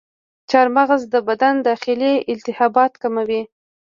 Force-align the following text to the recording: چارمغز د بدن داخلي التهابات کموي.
چارمغز 0.49 1.01
د 1.13 1.15
بدن 1.27 1.55
داخلي 1.69 2.13
التهابات 2.31 2.93
کموي. 3.01 3.41